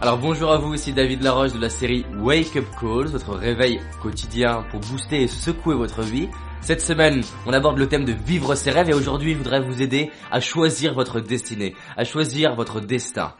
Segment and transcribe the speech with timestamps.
[0.00, 3.80] Alors bonjour à vous, ici David Laroche de la série Wake Up Calls, votre réveil
[4.00, 6.28] quotidien pour booster et secouer votre vie.
[6.60, 9.82] Cette semaine, on aborde le thème de vivre ses rêves et aujourd'hui, je voudrais vous
[9.82, 13.34] aider à choisir votre destinée, à choisir votre destin.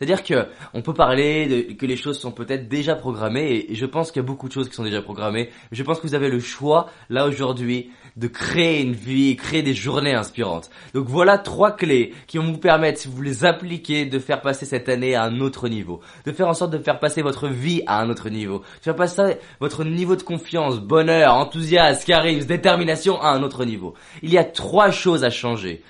[0.00, 4.10] C'est-à-dire que on peut parler que les choses sont peut-être déjà programmées et, je pense
[4.10, 5.50] qu'il y a beaucoup de choses qui sont déjà programmées.
[5.72, 9.74] Je pense que vous avez le choix là aujourd'hui de créer une vie, créer des
[9.74, 10.70] journées inspirantes.
[10.94, 14.64] Donc voilà trois clés qui vont vous permettre, si vous les appliquez, de faire passer
[14.64, 17.82] cette année à un autre niveau, de faire en sorte de faire passer votre vie
[17.86, 23.20] à un autre niveau, de faire passer votre niveau de confiance, bonheur, enthousiasme, charisme, détermination
[23.20, 23.92] à un autre niveau.
[24.22, 25.82] Il y a trois choses à changer.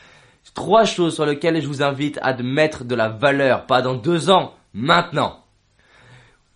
[0.54, 4.30] Trois choses sur lesquelles je vous invite à mettre de la valeur, pas dans deux
[4.30, 5.40] ans, maintenant.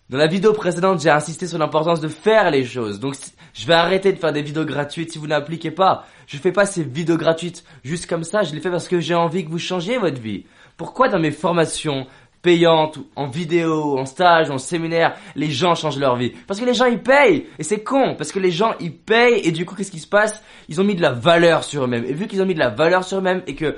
[0.07, 2.99] Dans la vidéo précédente, j'ai insisté sur l'importance de faire les choses.
[2.99, 3.15] Donc,
[3.53, 6.05] je vais arrêter de faire des vidéos gratuites si vous n'appliquez pas.
[6.27, 8.43] Je fais pas ces vidéos gratuites juste comme ça.
[8.43, 10.45] Je les fais parce que j'ai envie que vous changiez votre vie.
[10.77, 12.05] Pourquoi dans mes formations,
[12.45, 16.31] payante, en vidéo, en stage, en séminaire, les gens changent leur vie.
[16.45, 19.41] Parce que les gens ils payent et c'est con parce que les gens ils payent
[19.43, 20.43] et du coup qu'est-ce qui se passe?
[20.69, 22.69] Ils ont mis de la valeur sur eux-mêmes et vu qu'ils ont mis de la
[22.69, 23.77] valeur sur eux-mêmes et que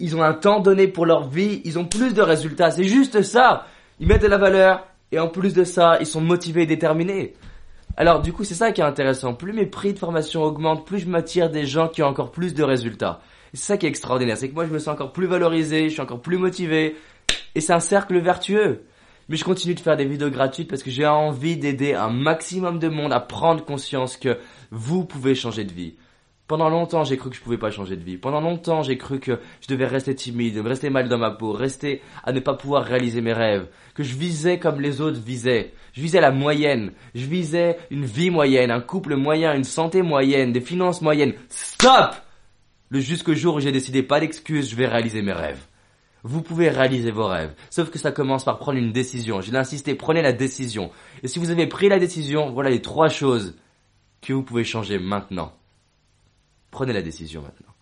[0.00, 2.72] ils ont un temps donné pour leur vie, ils ont plus de résultats.
[2.72, 3.66] C'est juste ça.
[4.00, 7.34] Ils mettent de la valeur et en plus de ça, ils sont motivés et déterminés.
[7.96, 9.32] Alors du coup, c'est ça qui est intéressant.
[9.32, 12.52] Plus mes prix de formation augmentent, plus je m'attire des gens qui ont encore plus
[12.52, 13.20] de résultats.
[13.54, 15.94] C'est ça qui est extraordinaire, c'est que moi je me sens encore plus valorisé, je
[15.94, 16.96] suis encore plus motivé,
[17.56, 18.82] et c'est un cercle vertueux.
[19.30, 22.78] Mais je continue de faire des vidéos gratuites parce que j'ai envie d'aider un maximum
[22.78, 24.38] de monde à prendre conscience que
[24.70, 25.94] vous pouvez changer de vie.
[26.48, 28.18] Pendant longtemps, j'ai cru que je pouvais pas changer de vie.
[28.18, 32.02] Pendant longtemps, j'ai cru que je devais rester timide, rester mal dans ma peau, rester
[32.24, 35.72] à ne pas pouvoir réaliser mes rêves, que je visais comme les autres visaient.
[35.94, 40.52] Je visais la moyenne, je visais une vie moyenne, un couple moyen, une santé moyenne,
[40.52, 41.32] des finances moyennes.
[41.48, 42.16] Stop!
[42.90, 45.64] Le jusqu'au jour où j'ai décidé pas d'excuses, je vais réaliser mes rêves.
[46.26, 47.54] Vous pouvez réaliser vos rêves.
[47.70, 49.40] Sauf que ça commence par prendre une décision.
[49.40, 50.90] Je l'ai insisté, prenez la décision.
[51.22, 53.54] Et si vous avez pris la décision, voilà les trois choses
[54.22, 55.52] que vous pouvez changer maintenant.
[56.72, 57.72] Prenez la décision maintenant.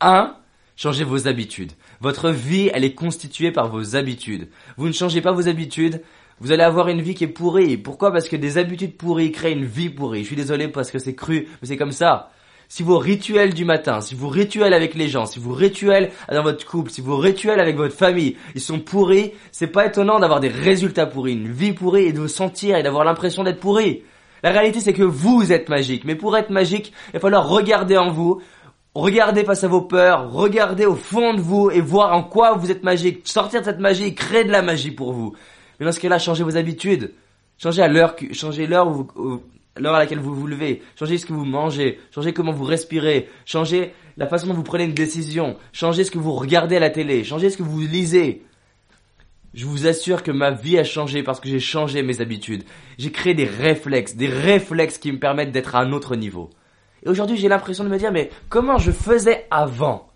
[0.00, 0.36] 1.
[0.74, 1.70] Changez vos habitudes.
[2.00, 4.48] Votre vie, elle est constituée par vos habitudes.
[4.76, 6.02] Vous ne changez pas vos habitudes,
[6.40, 7.76] vous allez avoir une vie qui est pourrie.
[7.76, 8.12] Pourquoi?
[8.12, 10.22] Parce que des habitudes pourries créent une vie pourrie.
[10.22, 12.32] Je suis désolé parce que c'est cru, mais c'est comme ça
[12.68, 16.42] si vos rituels du matin, si vos rituels avec les gens, si vos rituels dans
[16.42, 20.40] votre couple, si vos rituels avec votre famille, ils sont pourris, c'est pas étonnant d'avoir
[20.40, 24.02] des résultats pourris, une vie pourrie et de vous sentir et d'avoir l'impression d'être pourri.
[24.42, 27.96] La réalité c'est que vous êtes magique, mais pour être magique, il va falloir regarder
[27.96, 28.40] en vous,
[28.94, 32.70] regarder face à vos peurs, regarder au fond de vous et voir en quoi vous
[32.70, 35.34] êtes magique, sortir de cette magie, créer de la magie pour vous.
[35.78, 37.12] Mais dans ce cas-là, changez vos habitudes.
[37.58, 39.42] Changez à l'heure, changez l'heure où vous,
[39.78, 43.28] l'heure à laquelle vous vous levez, changez ce que vous mangez, changez comment vous respirez,
[43.44, 46.90] changez la façon dont vous prenez une décision, changez ce que vous regardez à la
[46.90, 48.42] télé, changez ce que vous lisez.
[49.54, 52.64] Je vous assure que ma vie a changé parce que j'ai changé mes habitudes.
[52.98, 56.50] J'ai créé des réflexes, des réflexes qui me permettent d'être à un autre niveau.
[57.02, 60.08] Et aujourd'hui, j'ai l'impression de me dire, mais comment je faisais avant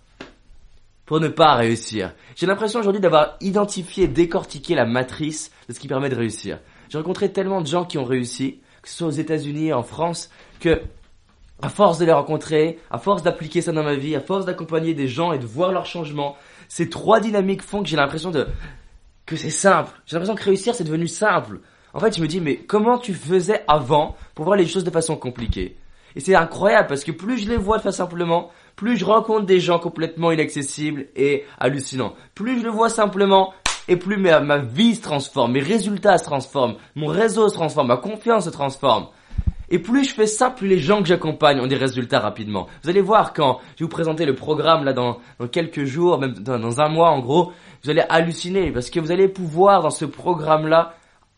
[1.07, 2.13] pour ne pas réussir?
[2.37, 6.59] J'ai l'impression aujourd'hui d'avoir identifié, décortiqué la matrice de ce qui permet de réussir.
[6.91, 10.31] J'ai rencontré tellement de gens qui ont réussi, que ce soit aux États-Unis, en France,
[10.61, 10.81] que
[11.63, 14.95] à force de les rencontrer, à force d'appliquer ça dans ma vie, à force d'accompagner
[14.95, 16.37] des gens et de voir leur changement,
[16.69, 18.47] ces trois dynamiques font que j'ai l'impression de
[19.27, 19.93] que c'est simple.
[20.07, 21.61] J'ai l'impression que réussir c'est devenu simple.
[21.93, 24.91] En fait, je me dis mais comment tu faisais avant pour voir les choses de
[24.91, 25.77] façon compliquée?
[26.17, 29.47] Et c'est incroyable parce que plus je les vois de façon simplement, plus je rencontre
[29.47, 32.15] des gens complètement inaccessibles et hallucinants.
[32.35, 33.53] Plus je le vois simplement,
[33.89, 37.97] et plus ma, vie se transforme, mes résultats se transforment, mon réseau se transforme, ma
[37.97, 39.09] confiance se transforme.
[39.73, 42.67] Et plus je fais ça, plus les gens que j'accompagne ont des résultats rapidement.
[42.83, 45.21] Vous allez voir quand je vais vous présenter le programme là dans,
[45.53, 47.53] quelques jours, même dans, un mois en gros,
[47.85, 50.95] vous allez halluciner parce que vous allez pouvoir dans ce programme là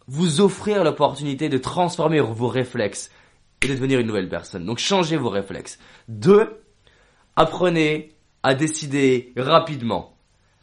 [0.09, 3.11] vous offrir l'opportunité de transformer vos réflexes
[3.61, 4.65] et de devenir une nouvelle personne.
[4.65, 5.79] Donc changez vos réflexes.
[6.09, 6.61] Deux,
[7.37, 8.13] apprenez
[8.43, 10.17] à décider rapidement.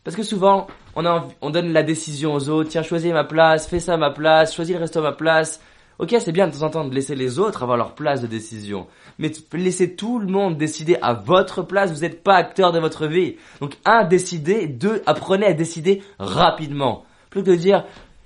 [0.04, 1.04] Parce que souvent, on,
[1.42, 4.56] on donne la décision aux autres, tiens, choisis ma place, fais ça à ma place,
[4.56, 5.60] choisis le resto à ma place.
[6.00, 8.28] Ok, c'est bien de temps en temps de laisser les autres avoir leur place de
[8.28, 8.88] décision.
[9.18, 13.06] Mais laissez tout le monde décider à votre place, vous n'êtes pas acteur de votre
[13.06, 13.36] vie.
[13.60, 17.04] Donc, un, décidez, deux, apprenez à décider rapidement.
[17.30, 17.84] Plus que de dire,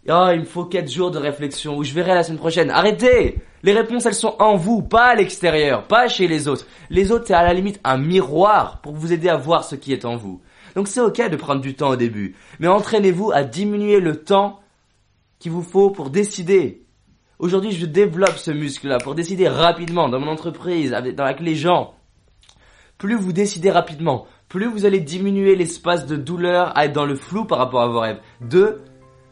[0.07, 2.69] oh, il me faut quatre jours de réflexion, ou je verrai la semaine prochaine.
[2.69, 3.37] Arrêtez!
[3.63, 6.67] Les réponses, elles sont en vous, pas à l'extérieur, pas chez les autres.
[6.91, 9.93] Les autres, c'est à la limite un miroir pour vous aider à voir ce qui
[9.93, 10.41] est en vous.
[10.75, 14.59] Donc c'est ok de prendre du temps au début, mais entraînez-vous à diminuer le temps
[15.39, 16.83] qu'il vous faut pour décider.
[17.39, 21.93] Aujourd'hui, je développe ce muscle-là pour décider rapidement dans mon entreprise, avec, les gens.
[22.97, 27.15] plus vous décidez rapidement, plus vous allez diminuer l'espace de douleur à être dans le
[27.15, 28.19] flou par rapport à vos rêves.
[28.39, 28.81] Deux,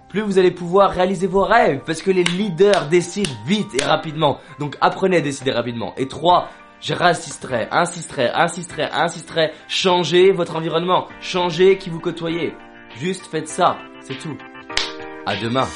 [0.10, 4.40] plus vous allez pouvoir réaliser vos rêves parce que les leaders décident vite et rapidement.
[4.60, 5.94] Donc apprenez à décider rapidement.
[5.96, 6.50] Et trois,
[6.82, 9.52] je insisterai, insisterai, insisterai, insisterai.
[9.68, 11.08] Changez votre environnement.
[11.22, 12.56] Changez qui vous côtoyez.
[12.98, 13.78] Juste faites ça.
[14.02, 14.38] C'est tout.
[15.28, 15.68] À demain.